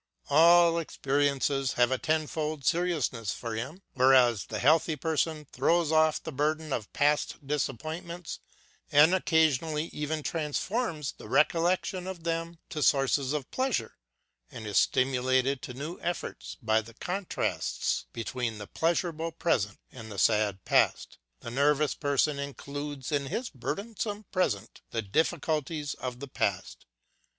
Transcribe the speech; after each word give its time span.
All 0.31 0.79
experiences 0.79 1.73
have 1.73 1.91
a 1.91 1.99
tenfold 1.99 2.65
seriousness 2.65 3.31
for 3.33 3.53
him. 3.53 3.83
Whereas 3.93 4.45
the 4.45 4.57
healthy 4.57 4.95
person 4.95 5.45
throws 5.51 5.91
off 5.91 6.23
the 6.23 6.31
burden 6.31 6.73
of 6.73 6.91
past 6.91 7.45
disappointments, 7.45 8.39
and 8.91 9.13
occasionally 9.13 9.91
even 9.93 10.23
transforms 10.23 11.11
the 11.19 11.29
recollection 11.29 12.07
of 12.07 12.23
them 12.23 12.57
to 12.69 12.81
sources 12.81 13.31
of 13.31 13.51
pleasure, 13.51 13.99
and 14.49 14.65
is 14.65 14.79
stimulated 14.79 15.61
to 15.61 15.75
new 15.75 15.99
efforts 16.01 16.57
by 16.63 16.81
the 16.81 16.95
contrasts 16.95 18.07
between 18.11 18.57
the 18.57 18.65
pleasureable 18.67 19.31
present 19.31 19.77
and 19.91 20.11
the 20.11 20.17
sad 20.17 20.65
past, 20.65 21.19
the 21.41 21.51
nervous 21.51 21.93
person 21.93 22.39
includes 22.39 23.11
in 23.11 23.27
his 23.27 23.51
burdensome 23.51 24.25
present 24.31 24.81
the 24.89 25.03
difficulties 25.03 25.93
of 25.93 26.19
the 26.19 26.27
past. 26.27 26.87